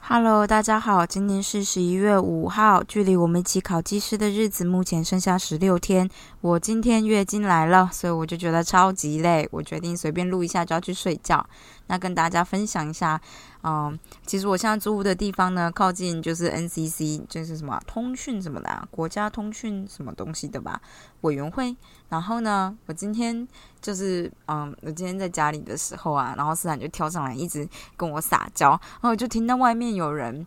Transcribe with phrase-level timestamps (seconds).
[0.00, 6.08] Hello，大家好，今天是十一月五号，距离我们一起考技师的日子目前剩下十六天。
[6.40, 11.44] 我今天月经来了，所以我就觉得超级累，我决定随便录一下就要去睡觉。
[11.88, 13.20] 那跟大家分享一下。
[13.66, 20.78] 嗯，其实我现在租的地方呢，靠近就是 NCC，就是什么通讯什么的，啊，国家通讯什么东西的吧，
[21.22, 21.74] 委员会。
[22.10, 23.48] 然后呢，我今天
[23.80, 30.46] 就是嗯，我今天在家里的时候啊，然后思涵就跳上来，一直跟我撒娇，然后我就听到外面有人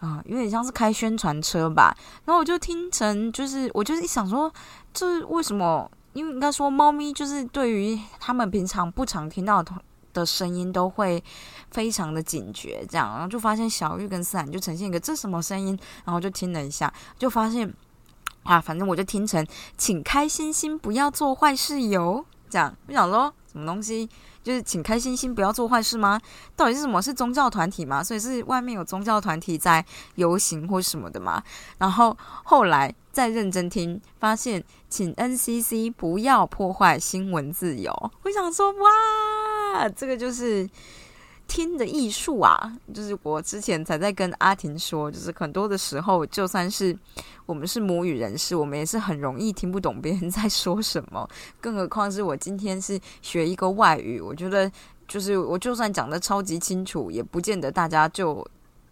[0.00, 1.94] 啊，有点像是开宣传车吧，
[2.24, 4.50] 然后我就听成就是，我就是一想说，
[4.94, 5.90] 这为什么？
[6.14, 9.72] 因为应该说，猫咪就是对于他们平常不常听到的。
[10.20, 11.22] 的声音都会
[11.70, 17.72] 非常的警觉，这样，然后就发现小玉跟思涵就呈现一个这什么声音，然后就听了一下，就发现
[18.44, 24.08] 啊，反正我就听成请开心心，不要做坏事哟，这样，我想说什么东西，
[24.42, 26.20] 就是请开心心，不要做坏事吗？
[26.54, 27.02] 到底是什么？
[27.02, 28.02] 是宗教团体吗？
[28.02, 31.42] 所以是外面有宗教团体在游行或什么的吗？
[31.78, 37.92] 然后后来再认真听，发现请 NCC 不要破坏新闻自由，
[38.22, 39.45] 我想说哇。
[39.76, 40.68] 啊，这个就是
[41.46, 42.72] 听的艺术啊！
[42.94, 46.96] 就是我之前才在跟阿婷说，就是很多的时候，就算是
[47.44, 51.28] 我们是母语人士，我们也是很容易听不懂别人 在说什么。
[51.60, 54.70] 更何况是我今天是学一个外语，我觉得
[55.06, 58.44] 就是我就算讲的超级清楚，也不见得大家就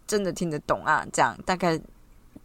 [0.05, 1.05] 真的听得懂啊。
[1.11, 1.79] 这样大概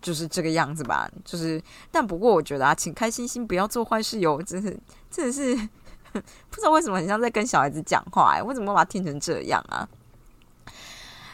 [0.00, 1.08] 就是这个样子吧。
[1.24, 4.42] 就是，但不过我觉得啊，请开心心，不要做坏事哟！
[4.42, 4.76] 真是，
[5.10, 5.68] 真的是。
[6.50, 9.88] 不知道为什么很像在跟小孩子讲话哎，为什么把它听成这样啊？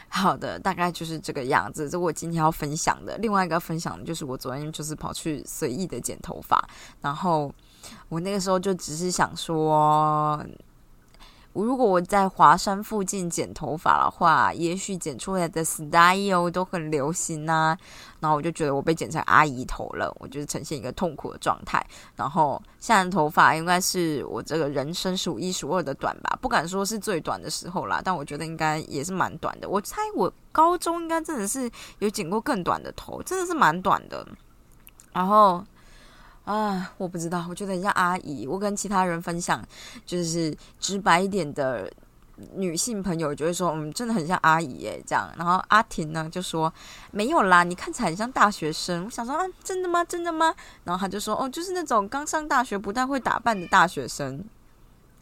[0.09, 1.89] 好的，大概就是这个样子。
[1.89, 6.67] 这我今天要分享的另外一个分享，就是我昨天就是跑去随意的剪头发，
[7.01, 7.53] 然后
[8.09, 10.43] 我那个时候就只是想说。
[11.63, 17.77] 如果我在华山附近剪头发的话，也许剪出来的 style 都很流行呐。
[18.19, 21.85] 然后我就觉得我被剪成阿姨头了，我就是呈现一个痛苦的状态。
[22.15, 29.69] 然后现在头发应该是我这个人生数一数二的短吧，不敢说是最短的时候啦，但我觉得应该也是蛮短的。
[29.69, 34.27] 我猜我高中应该真的是有剪过更短的头，真的是蛮短的。
[35.13, 35.63] 然后。
[36.47, 38.47] 啊，我不知道，我觉得很像阿姨。
[38.47, 39.61] 我跟其他人分享，
[40.05, 41.91] 就是直白一点的
[42.55, 45.29] 女性朋友就会说，嗯，真的很像阿姨耶，这样。
[45.35, 46.73] 然后阿婷呢就说，
[47.11, 49.03] 没有啦，你看起来很像大学生。
[49.03, 50.05] 我想说，啊，真的吗？
[50.05, 50.55] 真的吗？
[50.85, 54.41] 然后他就说，哦，就是那种刚上大学不太会打扮的大学生。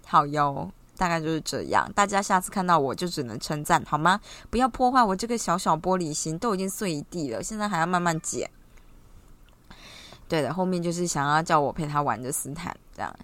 [0.05, 1.91] 好哟，大概就是这样。
[1.95, 4.19] 大家下次看到我就只能称赞好吗？
[4.51, 8.47] 不要破坏我这个小小玻璃心，都已经碎一地了，现在还要慢慢剪。
[10.27, 13.15] 对的，后面就是想要叫我陪他玩的斯坦这样。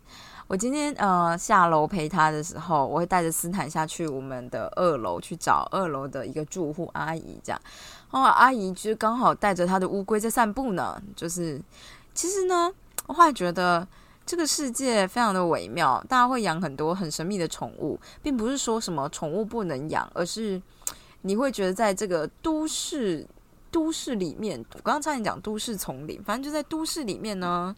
[0.47, 7.61] 我今天呃下楼陪他的时候，我会带着斯坦下去我们的二楼去找二楼的一个住户阿姨这样。
[8.09, 11.01] 哦，阿姨就刚好带着她的乌龟在散步呢。
[11.15, 11.61] 就是
[12.13, 12.69] 其实呢，
[13.07, 13.87] 我后来觉得
[14.25, 20.61] 这个世界非常的微妙，大家会养很多很神秘的宠物，并不是说什么宠物不能养，而是
[21.21, 23.25] 你会觉得在这个都市。
[23.71, 27.75] 都市里面，我刚刚差点讲都市丛林，反正就在都市里面呢，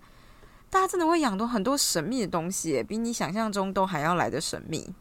[0.70, 4.94] 大家真的会养多很多神秘的东西，比你想象中都还要来的神秘。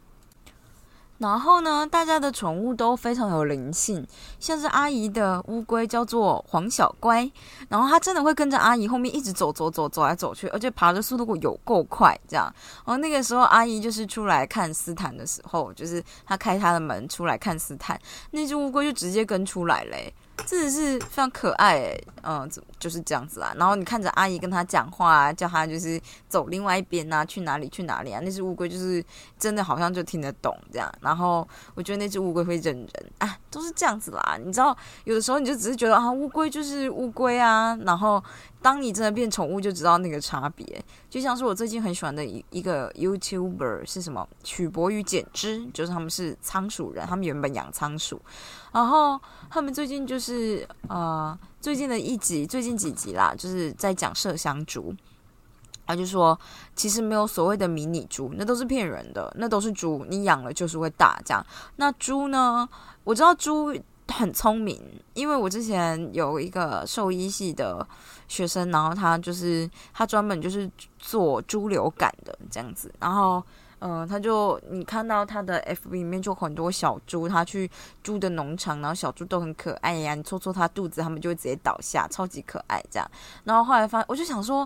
[1.19, 4.05] 然后呢，大家的宠物都非常有灵性，
[4.41, 7.31] 像是阿姨的乌龟叫做黄小乖，
[7.69, 12.53] 然后它真的会跟着阿姨后面一直走走走走来走去，而且爬的速度有够快，这样。
[12.85, 17.97] 然后那个时候阿姨就是出来看斯坦的时候，就是她开她的门出来看斯坦，
[18.33, 20.13] 那只乌龟就直接跟出来嘞。
[20.47, 22.49] 真的是非常可爱，嗯，
[22.79, 23.55] 就是这样子啦。
[23.57, 28.21] 然后你看着阿姨跟他讲话，叫他就是走另外一边啊，去哪里去哪里啊？
[28.23, 29.03] 那只乌龟就是
[29.39, 30.93] 真的好像就听得懂这样。
[31.01, 34.37] 然后我觉得那只乌龟会认人啊，都是这样子啦。
[34.45, 37.77] 你知道，有的时候你就只是觉得啊，乌龟就是乌龟啊。
[37.83, 38.23] 然后
[38.63, 40.83] 当你真的变宠物，就知道那个差别。
[41.11, 44.27] 就像是我最近很喜欢的一一个 YouTuber 是什么？
[44.45, 48.23] 曲博与简之，就是他们是仓鼠人，他们原本养仓鼠。
[48.73, 49.21] 然后
[49.51, 54.95] 他们最近就是呃，最近的一集，最近几集啦，就是在讲麝香猪。
[55.85, 56.39] 他就说，
[56.75, 61.45] 其实没有所谓的迷你猪，那都是骗人的，那都是猪，你养了就是会大这样。
[61.77, 62.67] 那猪呢？
[63.05, 63.75] 我知道猪
[64.09, 64.81] 很聪明，
[65.15, 67.87] 因为我之前有一个兽医系的
[68.29, 73.43] 学生，然后他就是他专门就是做猪流感的这样子，然后。
[73.85, 77.69] 嗯，他就你看到他的 F B 里面就很多小猪，他去
[78.01, 83.11] 猪的农场，然后小猪都很可爱呀，你戳戳它肚子，它们就会直接倒下，超级可爱这样。
[83.43, 84.65] 然后后来发，我就想说，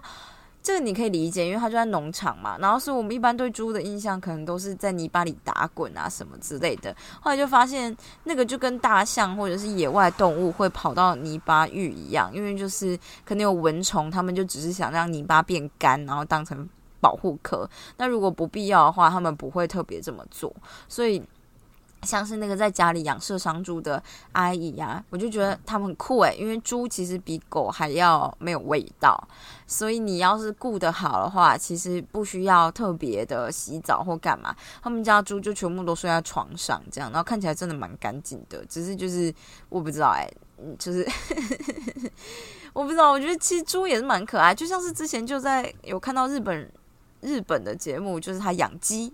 [0.66, 2.58] 这个你可以理解，因为它就在农场嘛。
[2.58, 6.92] 然后是我们一般对猪的印象，可能都是在泥巴里打滚啊什么之类的。
[7.20, 16.68] 后来就发现，那个就跟大象或者是野外动物会跑到泥巴浴一样，因为就是可能有蚊虫，他们就只是想让泥巴变干，然后当成
[17.00, 17.70] 保护壳。
[17.96, 20.52] 那如果不必要的话，他们不会特别这么做。
[20.88, 21.22] 所以。
[22.06, 24.00] 像是那个在家里养麝香猪的
[24.32, 29.20] 阿姨呀，我就觉得他们很酷诶，因为猪其实比狗还要没有味道，
[29.66, 34.54] 所以你要是顾得好的话，其实不需要特别的洗澡或干嘛。
[34.80, 38.64] 他们家猪就全部都睡在床上这样，然后看起来真的蛮干净的。
[38.66, 39.34] 只是就是
[39.68, 40.32] 我不知道诶，
[40.78, 41.06] 就是
[42.72, 46.70] 我不知道，我觉得其实猪也是蛮可爱，就像是之前就在有看到日本
[47.20, 49.06] 日本的节目，就是他养鸡，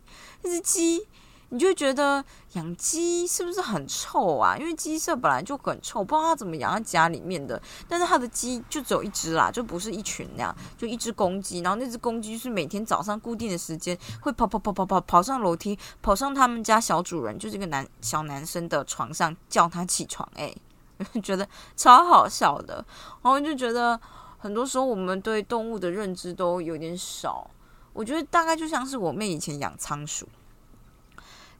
[0.42, 1.06] 一只鸡。
[1.52, 4.56] 你就觉得养鸡是不是很臭啊？
[4.56, 7.60] 因为鸡舍本来就很臭，不知道它怎么养在家里面的。
[7.86, 11.60] 但是它的鸡就只有一只啦，就不是一群那样，就一只公鸡。
[11.60, 20.26] 然后那只公鸡是每天早上固定的时间会跑跑跑跑跑跑上楼梯，跑上他们家小主人，就是一个男小男生的床上叫他起床。
[20.36, 20.54] 哎，
[21.22, 21.46] 觉得
[21.76, 22.76] 超好笑的。
[23.20, 24.00] 然后就觉得
[24.38, 27.50] 很多时候我们对动物的认知都有点少。
[27.92, 30.26] 我觉得大概就像是我妹以前养仓鼠。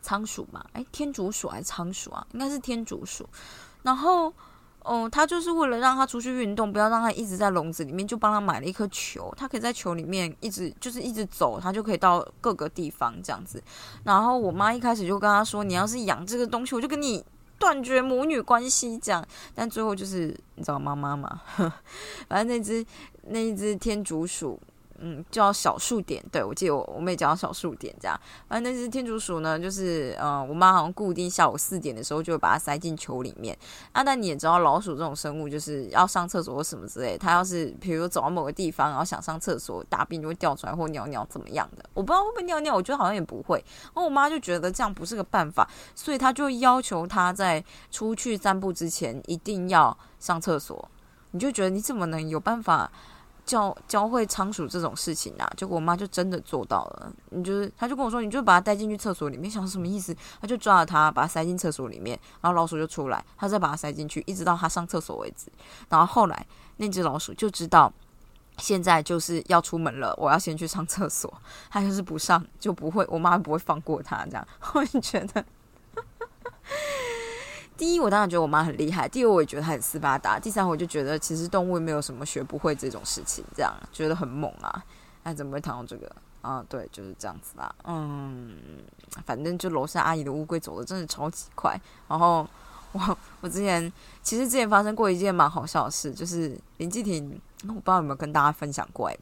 [0.02, 2.26] 仓鼠嘛，哎，天竺鼠还是仓鼠啊？
[2.32, 3.26] 应该是天竺鼠。
[3.82, 4.32] 然后，
[4.82, 13.62] 哦，他就是为了让他出去运动，不要让他一直在笼子里面，就帮他买了一颗球，他可以在球里面一直就是一直走，他就可以到各个地方这样子。
[14.04, 17.24] 然后我妈一开始就跟他说：“你要是养这个东西，我就跟你
[17.58, 21.40] 断绝母女关系。”这样，但最后就是你知道妈妈嘛，
[22.28, 22.84] 反正那只
[23.28, 24.60] 那一只天竺鼠。
[25.04, 28.18] 嗯，叫小数点，对我记得我我妹叫小数点这样。
[28.48, 33.58] 反正那只天竺鼠呢，就是呃，我妈好像固定下午四点的时候就会把它塞进球里面。
[33.90, 43.58] 啊，但你也知道，老鼠这种生物就是要上厕所或什么之类，它要是比如说走到某个地方，然后想上厕所，大便就会掉出来或尿尿怎么样的，我不知道会不会尿尿，我觉得好像也不会。
[43.86, 50.88] 然后我妈就觉得这样不是个办法，所以她就要求他在出去散步之前一定要上厕所。
[51.32, 52.92] 你就觉得你怎么能有办法？
[53.44, 57.12] 教教会仓鼠这种事情啊，结果我妈就真的做到了。
[57.30, 60.16] 你就是，她就跟我说，你就把它带进去厕所里面，想什么意思？
[60.40, 65.50] 她就抓了它，把它塞进厕所里面，然后老鼠就出来，她再把它塞进去，一直到它上厕所为止。
[65.88, 66.46] 然后后来
[66.76, 67.92] 那只老鼠就知道，
[68.58, 71.32] 现在就是要出门了，我要先去上厕所。
[71.70, 74.24] 它要是不上，就不会，我妈不会放过它。
[74.26, 75.44] 这样， 我觉得。
[77.82, 84.84] 第一，我当然觉得我妈很厉害；第二，我也觉得她很斯巴达；第三，我就觉得其实动物没有什么学不会这种事情，这样觉得很猛啊！
[85.24, 86.08] 哎，怎么会谈到这个
[86.42, 86.64] 啊？
[86.68, 87.74] 对，就是这样子啦。
[87.82, 88.56] 嗯，
[89.26, 91.76] 反正就楼下阿姨的乌龟走的真的超级快。
[92.06, 92.48] 然后
[92.92, 93.92] 我 我之前
[94.22, 99.18] 其实之前发生过一件蛮好笑的事，就是林继廷，我不知道有没有跟大家分享过哎。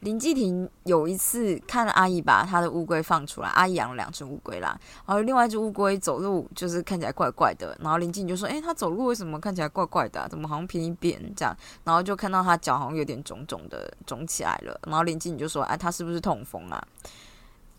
[0.00, 10.26] 林继廷有一次看阿姨把他的乌龟放出来，阿姨养了两只乌龟啦，然后另外一只乌龟走路就是看起来怪怪的，然后林继廷就说：“诶，它走路为什么看起来怪怪的？
[10.30, 11.54] 怎么好像偏一边这样？”
[11.84, 14.80] 然后就看到它脚好像有点肿肿的，肿起来了。
[14.86, 16.82] 然后林继廷就说：“哎，它是不是痛风啊？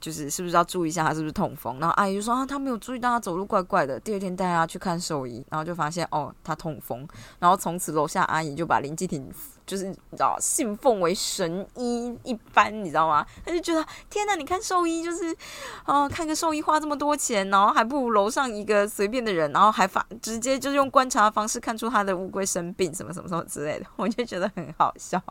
[0.02, 7.08] 就是是不是要注意一下他是不是痛风？”然后阿姨就说：“啊，他没有注意到他走路怪怪的。”第二天带他去看兽医，然后就发现哦，他痛风。
[7.40, 9.32] 然后从此楼下阿姨就把林继廷。
[9.64, 13.26] 就是你知道，信奉为神医一般，你知道吗？
[13.46, 15.34] 他就觉得天哪，你看兽医就是，
[15.86, 25.22] 哦，看个兽医花这么多钱，然后还不如楼上一个随便的人，然后还发直接就是用观察方式看出他的乌龟生病什么什么什么之类的， 我就觉得很好笑。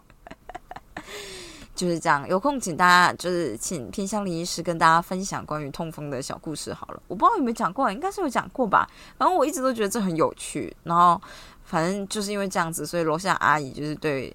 [1.81, 7.03] 就是这样，有空请大家就是请偏向林医师跟大家分享关于痛风的小故事好了。
[7.09, 8.87] 我不知道有没有讲过，应该是有讲过吧。
[9.17, 11.21] 反正我一直都觉得这很有趣，然后。
[11.63, 14.35] 反正就是因为这样子，所以楼下阿姨就是对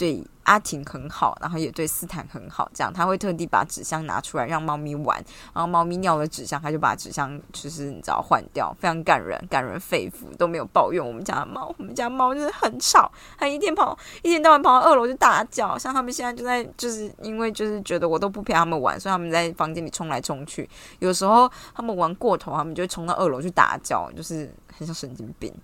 [0.00, 2.66] 对阿婷很好，然后也对斯坦很好。
[2.72, 11.72] 这样，他会特地把纸箱拿出来让猫咪玩，然后猫咪尿了纸箱，他就把纸箱就是你知道换掉，非常感人，感人肺腑，都没有抱怨我们家的猫。
[11.76, 15.76] 我们家猫就是很吵，它一天跑一天到晚跑到二楼就大叫。
[15.76, 20.66] 像他们现在就在就是因为就是觉得我都不陪他们玩，所以他们在房间里冲来冲去。
[21.00, 25.54] 有时候他们玩过头，他们就会冲到二楼去大叫，就是很像神经病。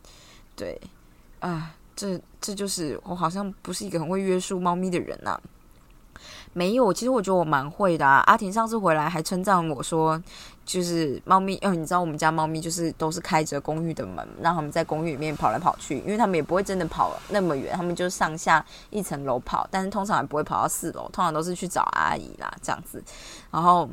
[0.54, 0.78] 对，
[1.40, 5.40] 啊，这这就是我好像不是一个很会约束猫咪的人呐。
[6.52, 8.06] 没有，其实我觉得我蛮会的。
[8.06, 10.20] 啊阿婷上次回来还称赞我说，
[10.64, 23.04] 就是猫咪，哦，你知道我们家猫咪就是都是开着公寓的门，让他们在公寓里面跑来跑去，因为他们也不会真的跑那么远，他们就上下一层楼跑，但是通常也不会跑到四楼，通常都是去找阿姨啦这样子。
[23.50, 23.86] 然后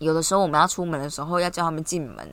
[0.00, 2.28] 有的时候我们要出门的时候，要叫他们进门。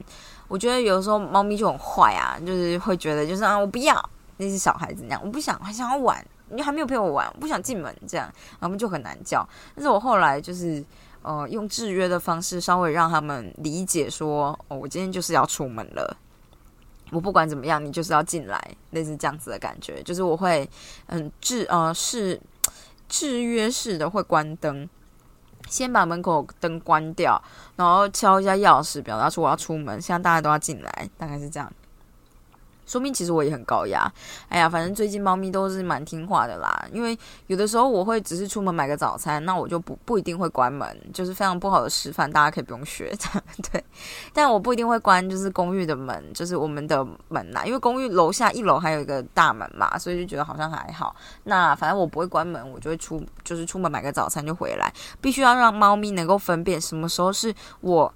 [0.49, 4.09] 我觉得有的时候猫咪就很坏啊，就是会觉得就是啊，我不要
[4.41, 8.27] 那是小孩子那样，我不想还想要玩，你还没有陪我玩，我不想进门，这样
[8.59, 9.47] 他们就很难叫。
[9.75, 10.83] 但是我后来就是
[11.21, 16.17] 呃用制约的方式，稍微让他们理解说，哦，我今天就是要出门了。
[17.11, 20.67] 我不管怎么样，你就是要进来，类似这样子的感觉，就是我会
[21.05, 22.41] 嗯制呃是
[23.07, 24.89] 制约式的会关灯，
[25.67, 27.39] 先把门口灯关掉，
[27.75, 31.71] 然后敲一下钥匙，表达出我要出门，现在大家都要进来，大概是这样。
[32.91, 34.11] 说明其实我也很高压，
[34.49, 36.85] 哎呀，反正最近猫咪都是蛮听话的啦。
[36.91, 37.17] 因为
[37.47, 43.15] 有的时候我会只是出门买个早餐，那我就不不一定会关门，就是非常不好的示范，大家可以不用学。
[43.71, 43.81] 对，
[44.33, 47.63] 但我不一定会关，就是公寓的门，就是我们的门呐。
[47.65, 51.15] 因为公寓楼下一楼还有一个大门嘛，所以就觉得好像还好。
[51.45, 54.91] 那反正我不会关门，我就会出，就是出门买个早餐就回来。
[55.21, 58.13] 必须要让猫咪能够分辨什么时候是我。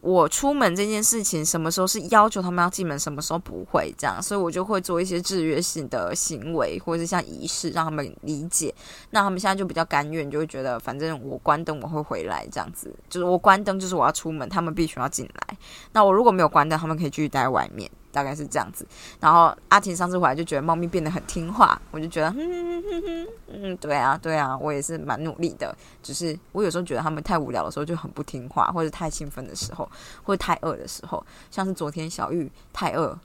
[0.00, 8.72] 我出门这件事情，什么时候是要求他们要进门，什么时候不会这样，所以我就会做一些制约性的行为，或者是像仪式，让他们理解。
[9.10, 15.56] 那他们现在就比较甘愿，就会觉得反正我关灯我会回来这样子，就是我关灯就是我要出门，他们必须要进来。
[15.92, 17.90] 那我如果没有关灯，他们可以继续待在外面。
[18.16, 18.86] 大概是这样子，
[19.20, 29.86] 然后阿婷上次回来就觉得猫咪变得很听话，我就觉得，嗯嗯嗯嗯，对啊，对啊，我也是蛮努力的，只是我有时候觉得它们太无聊的时候就很不听话，或者太兴奋的时候，
[30.22, 33.18] 或者太饿的时候，像是昨天小玉太饿，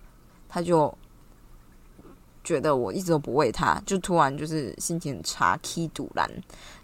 [0.49, 0.93] 他就
[2.43, 6.29] 觉得我一直都不喂它，就突然就是心情很差，key 堵拦，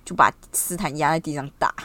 [0.06, 1.76] 就把斯坦压在地上打，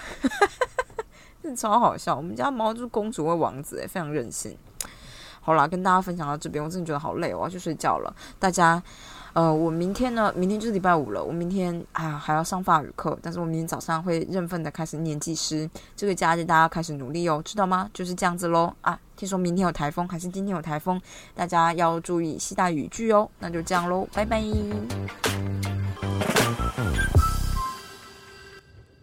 [1.42, 2.14] 真的超好笑。
[2.14, 4.56] 我们家猫就是公主或王子，非常任性。
[5.42, 8.14] 好啦，跟大家分享到这边，我真的觉得好累，我要去睡觉了。
[8.38, 8.80] 大家，
[9.32, 15.68] 呃，我明天呢，明天就是礼拜五了，我明天啊还要上法语课，但是我明天早上会认份的开始念技师。
[15.96, 17.90] 这个假日大家开始努力哦，知道吗？
[17.92, 18.98] 就是这样子喽啊！
[19.16, 21.00] 听说明天有台风，还是今天有台风，
[21.34, 23.28] 大家要注意西大雨具哦。
[23.40, 24.40] 那就这样喽，拜拜。